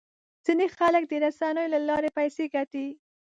ځینې 0.45 0.65
خلک 0.77 1.03
د 1.07 1.13
رسنیو 1.25 1.71
له 1.73 1.79
لارې 1.87 2.09
پیسې 2.17 2.45
ګټي. 2.55 2.87